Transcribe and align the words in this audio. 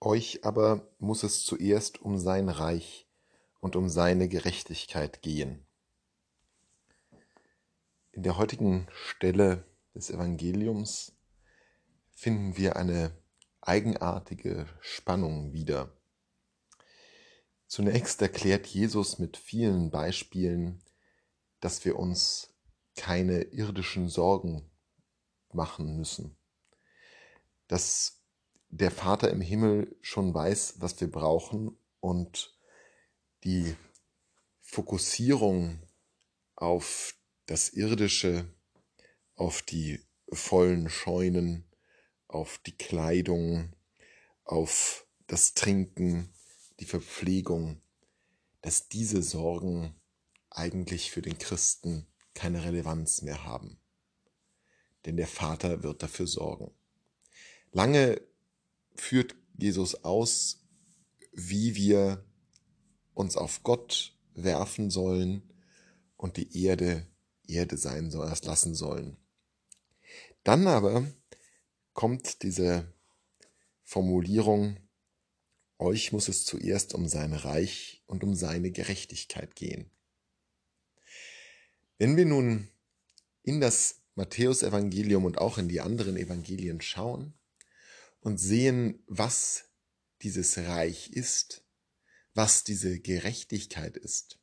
Euch 0.00 0.44
aber 0.44 0.88
muss 0.98 1.22
es 1.24 1.44
zuerst 1.44 2.00
um 2.00 2.18
sein 2.18 2.48
Reich 2.48 3.08
und 3.60 3.74
um 3.74 3.88
seine 3.88 4.28
Gerechtigkeit 4.28 5.22
gehen. 5.22 5.66
In 8.12 8.22
der 8.22 8.36
heutigen 8.36 8.86
Stelle 8.92 9.64
des 9.94 10.10
Evangeliums 10.10 11.16
finden 12.10 12.56
wir 12.56 12.76
eine 12.76 13.12
eigenartige 13.60 14.66
Spannung 14.80 15.52
wieder. 15.52 15.92
Zunächst 17.66 18.22
erklärt 18.22 18.66
Jesus 18.66 19.18
mit 19.18 19.36
vielen 19.36 19.90
Beispielen, 19.90 20.80
dass 21.60 21.84
wir 21.84 21.98
uns 21.98 22.54
keine 22.96 23.42
irdischen 23.42 24.08
Sorgen 24.08 24.70
machen 25.52 25.96
müssen, 25.96 26.36
dass 27.66 28.17
der 28.70 28.90
Vater 28.90 29.30
im 29.30 29.40
Himmel 29.40 29.96
schon 30.02 30.34
weiß, 30.34 30.74
was 30.78 31.00
wir 31.00 31.10
brauchen 31.10 31.76
und 32.00 32.56
die 33.44 33.74
Fokussierung 34.60 35.82
auf 36.54 37.14
das 37.46 37.70
Irdische, 37.70 38.46
auf 39.36 39.62
die 39.62 40.00
vollen 40.30 40.90
Scheunen, 40.90 41.64
auf 42.26 42.58
die 42.58 42.76
Kleidung, 42.76 43.72
auf 44.44 45.06
das 45.26 45.54
Trinken, 45.54 46.32
die 46.80 46.84
Verpflegung, 46.84 47.80
dass 48.60 48.88
diese 48.88 49.22
Sorgen 49.22 49.94
eigentlich 50.50 51.10
für 51.10 51.22
den 51.22 51.38
Christen 51.38 52.06
keine 52.34 52.64
Relevanz 52.64 53.22
mehr 53.22 53.44
haben. 53.44 53.80
Denn 55.06 55.16
der 55.16 55.26
Vater 55.26 55.82
wird 55.82 56.02
dafür 56.02 56.26
sorgen. 56.26 56.74
Lange 57.72 58.20
führt 59.00 59.34
Jesus 59.56 60.04
aus, 60.04 60.64
wie 61.32 61.74
wir 61.74 62.24
uns 63.14 63.36
auf 63.36 63.62
Gott 63.62 64.16
werfen 64.34 64.90
sollen 64.90 65.42
und 66.16 66.36
die 66.36 66.64
Erde 66.64 67.06
Erde 67.46 67.78
sein 67.78 68.10
soll, 68.10 68.32
lassen 68.42 68.74
sollen. 68.74 69.16
Dann 70.44 70.66
aber 70.66 71.06
kommt 71.94 72.42
diese 72.42 72.92
Formulierung, 73.84 74.76
euch 75.78 76.12
muss 76.12 76.28
es 76.28 76.44
zuerst 76.44 76.94
um 76.94 77.08
sein 77.08 77.32
Reich 77.32 78.02
und 78.06 78.22
um 78.22 78.34
seine 78.34 78.70
Gerechtigkeit 78.70 79.56
gehen. 79.56 79.90
Wenn 81.96 82.16
wir 82.16 82.26
nun 82.26 82.68
in 83.42 83.60
das 83.60 84.02
Matthäusevangelium 84.14 85.24
und 85.24 85.38
auch 85.38 85.58
in 85.58 85.68
die 85.68 85.80
anderen 85.80 86.16
Evangelien 86.16 86.80
schauen 86.80 87.34
und 88.20 88.38
sehen, 88.38 89.02
was 89.06 89.64
dieses 90.22 90.58
Reich 90.58 91.10
ist, 91.10 91.64
was 92.34 92.64
diese 92.64 93.00
Gerechtigkeit 93.00 93.96
ist, 93.96 94.38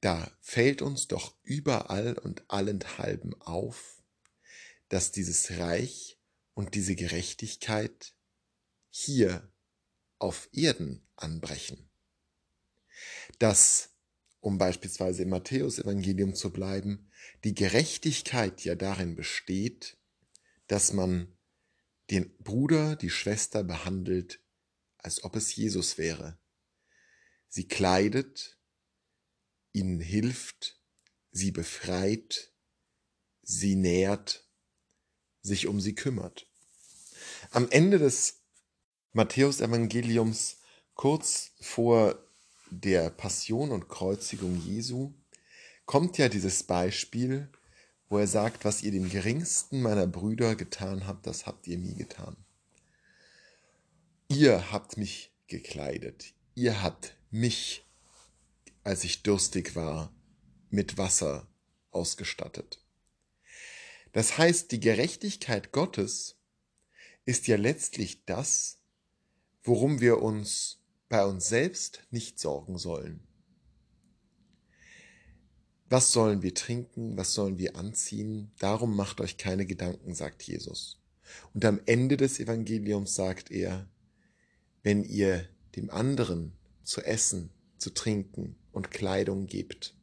da 0.00 0.36
fällt 0.40 0.82
uns 0.82 1.06
doch 1.08 1.36
überall 1.42 2.18
und 2.18 2.50
allenthalben 2.50 3.40
auf, 3.40 4.02
dass 4.88 5.12
dieses 5.12 5.58
Reich 5.58 6.18
und 6.54 6.74
diese 6.74 6.96
Gerechtigkeit 6.96 8.14
hier 8.90 9.52
auf 10.18 10.48
Erden 10.52 11.06
anbrechen. 11.16 11.90
Dass, 13.38 13.90
um 14.40 14.58
beispielsweise 14.58 15.22
im 15.22 15.30
Matthäusevangelium 15.30 16.34
zu 16.34 16.52
bleiben, 16.52 17.10
die 17.44 17.54
Gerechtigkeit 17.54 18.64
ja 18.64 18.74
darin 18.74 19.14
besteht, 19.14 19.98
dass 20.66 20.92
man 20.92 21.36
den 22.12 22.36
Bruder, 22.40 22.94
die 22.94 23.08
Schwester 23.08 23.64
behandelt, 23.64 24.38
als 24.98 25.24
ob 25.24 25.34
es 25.34 25.56
Jesus 25.56 25.96
wäre. 25.96 26.38
Sie 27.48 27.66
kleidet, 27.66 28.58
ihnen 29.72 29.98
hilft, 29.98 30.78
sie 31.30 31.50
befreit, 31.50 32.52
sie 33.42 33.76
nährt, 33.76 34.46
sich 35.40 35.66
um 35.66 35.80
sie 35.80 35.94
kümmert. 35.94 36.46
Am 37.50 37.70
Ende 37.70 37.98
des 37.98 38.42
Matthäusevangeliums, 39.12 40.58
kurz 40.94 41.52
vor 41.60 42.22
der 42.70 43.08
Passion 43.08 43.70
und 43.70 43.88
Kreuzigung 43.88 44.60
Jesu, 44.60 45.14
kommt 45.86 46.18
ja 46.18 46.28
dieses 46.28 46.62
Beispiel, 46.62 47.50
wo 48.12 48.18
er 48.18 48.26
sagt, 48.26 48.66
was 48.66 48.82
ihr 48.82 48.92
dem 48.92 49.08
geringsten 49.08 49.80
meiner 49.80 50.06
Brüder 50.06 50.54
getan 50.54 51.06
habt, 51.06 51.26
das 51.26 51.46
habt 51.46 51.66
ihr 51.66 51.78
mir 51.78 51.94
getan. 51.94 52.36
Ihr 54.28 54.70
habt 54.70 54.98
mich 54.98 55.32
gekleidet, 55.46 56.34
ihr 56.54 56.82
habt 56.82 57.16
mich, 57.30 57.86
als 58.84 59.04
ich 59.04 59.22
durstig 59.22 59.74
war, 59.76 60.12
mit 60.68 60.98
Wasser 60.98 61.48
ausgestattet. 61.90 62.84
Das 64.12 64.36
heißt, 64.36 64.72
die 64.72 64.80
Gerechtigkeit 64.80 65.72
Gottes 65.72 66.36
ist 67.24 67.46
ja 67.46 67.56
letztlich 67.56 68.26
das, 68.26 68.82
worum 69.62 70.02
wir 70.02 70.20
uns 70.20 70.82
bei 71.08 71.24
uns 71.24 71.48
selbst 71.48 72.02
nicht 72.10 72.38
sorgen 72.38 72.76
sollen. 72.76 73.26
Was 75.92 76.10
sollen 76.10 76.40
wir 76.40 76.54
trinken, 76.54 77.18
was 77.18 77.34
sollen 77.34 77.58
wir 77.58 77.76
anziehen, 77.76 78.50
darum 78.58 78.96
macht 78.96 79.20
euch 79.20 79.36
keine 79.36 79.66
Gedanken, 79.66 80.14
sagt 80.14 80.42
Jesus. 80.42 81.02
Und 81.52 81.66
am 81.66 81.82
Ende 81.84 82.16
des 82.16 82.40
Evangeliums 82.40 83.14
sagt 83.14 83.50
er, 83.50 83.86
wenn 84.82 85.04
ihr 85.04 85.46
dem 85.76 85.90
anderen 85.90 86.56
zu 86.82 87.02
essen, 87.02 87.50
zu 87.76 87.90
trinken 87.90 88.56
und 88.72 88.90
Kleidung 88.90 89.44
gebt, 89.44 89.94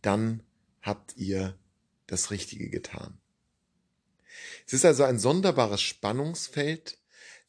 dann 0.00 0.42
habt 0.80 1.14
ihr 1.18 1.58
das 2.06 2.30
Richtige 2.30 2.70
getan. 2.70 3.18
Es 4.66 4.72
ist 4.72 4.86
also 4.86 5.04
ein 5.04 5.18
sonderbares 5.18 5.82
Spannungsfeld 5.82 6.96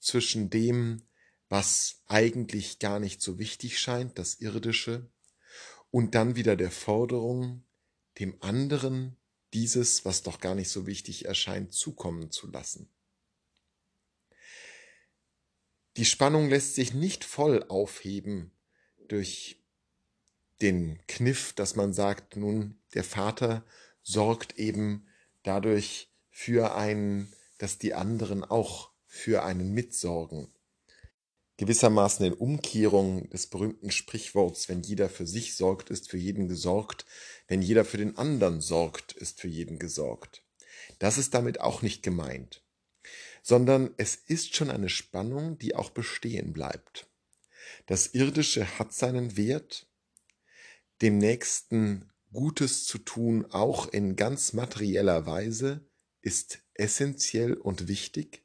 zwischen 0.01 0.49
dem, 0.49 1.03
was 1.47 2.01
eigentlich 2.07 2.79
gar 2.79 2.99
nicht 2.99 3.21
so 3.21 3.39
wichtig 3.39 3.79
scheint, 3.79 4.19
das 4.19 4.41
Irdische, 4.41 5.09
und 5.93 6.15
dann 6.15 6.35
wieder 6.35 6.55
der 6.55 6.71
Forderung, 6.71 7.63
dem 8.17 8.35
anderen 8.41 9.15
dieses, 9.53 10.05
was 10.05 10.23
doch 10.23 10.39
gar 10.39 10.55
nicht 10.55 10.69
so 10.69 10.87
wichtig 10.87 11.25
erscheint, 11.25 11.71
zukommen 11.71 12.31
zu 12.31 12.49
lassen. 12.49 12.89
Die 15.97 16.05
Spannung 16.05 16.49
lässt 16.49 16.73
sich 16.73 16.95
nicht 16.95 17.23
voll 17.23 17.61
aufheben 17.69 18.49
durch 19.07 19.61
den 20.63 20.99
Kniff, 21.05 21.53
dass 21.53 21.75
man 21.75 21.93
sagt, 21.93 22.37
nun, 22.37 22.79
der 22.95 23.03
Vater 23.03 23.63
sorgt 24.01 24.57
eben 24.57 25.05
dadurch 25.43 26.11
für 26.31 26.75
einen, 26.75 27.31
dass 27.59 27.77
die 27.77 27.93
anderen 27.93 28.43
auch 28.43 28.89
für 29.05 29.43
einen 29.43 29.75
mitsorgen 29.75 30.51
gewissermaßen 31.57 32.25
in 32.25 32.33
Umkehrung 32.33 33.29
des 33.29 33.47
berühmten 33.47 33.91
Sprichworts, 33.91 34.69
wenn 34.69 34.81
jeder 34.81 35.09
für 35.09 35.27
sich 35.27 35.55
sorgt, 35.55 35.89
ist 35.89 36.09
für 36.09 36.17
jeden 36.17 36.47
gesorgt, 36.47 37.05
wenn 37.47 37.61
jeder 37.61 37.85
für 37.85 37.97
den 37.97 38.17
anderen 38.17 38.61
sorgt, 38.61 39.13
ist 39.13 39.39
für 39.39 39.47
jeden 39.47 39.79
gesorgt. 39.79 40.43
Das 40.99 41.17
ist 41.17 41.33
damit 41.33 41.61
auch 41.61 41.81
nicht 41.81 42.03
gemeint, 42.03 42.63
sondern 43.41 43.93
es 43.97 44.15
ist 44.15 44.55
schon 44.55 44.69
eine 44.69 44.89
Spannung, 44.89 45.57
die 45.57 45.75
auch 45.75 45.91
bestehen 45.91 46.53
bleibt. 46.53 47.07
Das 47.85 48.07
Irdische 48.07 48.79
hat 48.79 48.93
seinen 48.93 49.37
Wert, 49.37 49.87
dem 51.01 51.17
Nächsten 51.17 52.11
Gutes 52.31 52.85
zu 52.85 52.97
tun, 52.97 53.45
auch 53.51 53.87
in 53.87 54.15
ganz 54.15 54.53
materieller 54.53 55.25
Weise, 55.25 55.85
ist 56.21 56.59
essentiell 56.73 57.53
und 57.53 57.87
wichtig, 57.87 58.43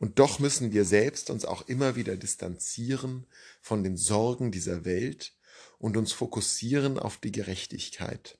und 0.00 0.18
doch 0.18 0.38
müssen 0.38 0.72
wir 0.72 0.86
selbst 0.86 1.28
uns 1.28 1.44
auch 1.44 1.68
immer 1.68 1.94
wieder 1.94 2.16
distanzieren 2.16 3.26
von 3.60 3.84
den 3.84 3.98
Sorgen 3.98 4.50
dieser 4.50 4.86
Welt 4.86 5.34
und 5.78 5.96
uns 5.98 6.10
fokussieren 6.10 6.98
auf 6.98 7.18
die 7.18 7.30
Gerechtigkeit, 7.30 8.38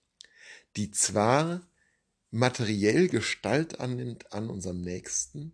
die 0.77 0.91
zwar 0.91 1.61
materiell 2.31 3.09
Gestalt 3.09 3.79
annimmt 3.79 4.33
an 4.33 4.49
unserem 4.49 4.81
Nächsten, 4.81 5.53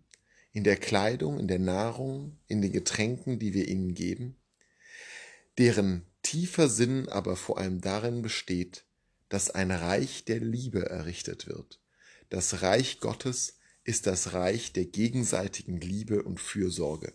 in 0.53 0.63
der 0.63 0.77
Kleidung, 0.77 1.39
in 1.39 1.49
der 1.49 1.59
Nahrung, 1.59 2.39
in 2.47 2.61
den 2.61 2.71
Getränken, 2.71 3.37
die 3.37 3.53
wir 3.53 3.67
ihnen 3.67 3.93
geben, 3.93 4.37
deren 5.57 6.05
tiefer 6.21 6.69
Sinn 6.69 7.09
aber 7.09 7.35
vor 7.35 7.57
allem 7.57 7.81
darin 7.81 8.21
besteht, 8.21 8.85
dass 9.27 9.49
ein 9.49 9.71
Reich 9.71 10.23
der 10.23 10.39
Liebe 10.39 10.89
errichtet 10.89 11.47
wird, 11.47 11.81
das 12.29 12.61
Reich 12.61 13.01
Gottes, 13.01 13.56
ist 13.87 14.05
das 14.05 14.33
Reich 14.33 14.73
der 14.73 14.85
gegenseitigen 14.85 15.79
Liebe 15.79 16.21
und 16.21 16.41
Fürsorge. 16.41 17.13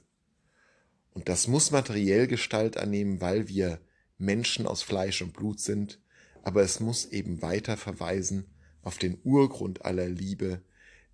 Und 1.10 1.28
das 1.28 1.46
muss 1.46 1.70
materiell 1.70 2.26
Gestalt 2.26 2.78
annehmen, 2.78 3.20
weil 3.20 3.46
wir 3.46 3.78
Menschen 4.16 4.66
aus 4.66 4.82
Fleisch 4.82 5.20
und 5.20 5.34
Blut 5.34 5.60
sind, 5.60 6.00
aber 6.42 6.62
es 6.62 6.80
muss 6.80 7.04
eben 7.04 7.42
weiter 7.42 7.76
verweisen 7.76 8.46
auf 8.80 8.96
den 8.96 9.19
Urgrund 9.22 9.84
aller 9.84 10.08
Liebe, 10.08 10.62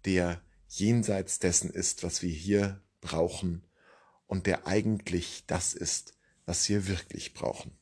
der 0.04 0.40
jenseits 0.68 1.40
dessen 1.40 1.70
ist, 1.70 2.04
was 2.04 2.22
wir 2.22 2.30
hier 2.30 2.80
brauchen 3.00 3.64
und 4.28 4.46
der 4.46 4.68
eigentlich 4.68 5.42
das 5.48 5.74
ist, 5.74 6.16
was 6.46 6.68
wir 6.68 6.86
wirklich 6.86 7.34
brauchen. 7.34 7.72